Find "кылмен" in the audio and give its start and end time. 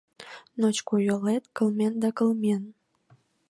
1.55-1.93, 2.17-2.63